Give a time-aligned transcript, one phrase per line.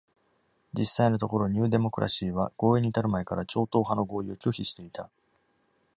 [0.73, 5.11] 実際のところ、ニュー・デモクラシーは、合意に至る前から超党派の合意を拒否していた。